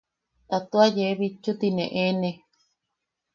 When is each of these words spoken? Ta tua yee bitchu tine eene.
Ta 0.49 0.57
tua 0.69 0.85
yee 0.95 1.13
bitchu 1.19 1.51
tine 1.59 1.85
eene. 2.01 2.29